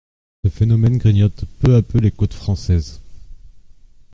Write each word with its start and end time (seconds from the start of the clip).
Ce 0.43 0.49
phénomène 0.49 0.97
grignote 0.97 1.45
peu 1.59 1.75
à 1.75 1.83
peu 1.83 1.99
les 1.99 2.09
côtes 2.09 2.33
françaises. 2.33 3.01